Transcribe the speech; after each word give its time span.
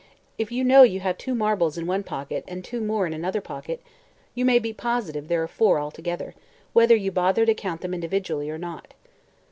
If 0.39 0.51
you 0.51 0.63
know 0.63 0.81
you 0.81 0.99
have 1.01 1.19
two 1.19 1.35
marbles 1.35 1.77
in 1.77 1.85
one 1.85 2.01
pocket 2.01 2.43
and 2.47 2.65
two 2.65 2.81
more 2.81 3.05
in 3.05 3.13
another 3.13 3.39
pocket, 3.39 3.83
you 4.33 4.43
may 4.43 4.57
be 4.57 4.73
positive 4.73 5.27
there 5.27 5.43
are 5.43 5.47
four 5.47 5.77
altogether, 5.79 6.33
whether 6.73 6.95
you 6.95 7.11
bother 7.11 7.45
to 7.45 7.53
count 7.53 7.81
them 7.81 7.93
individually 7.93 8.49
or 8.49 8.57
not." 8.57 8.95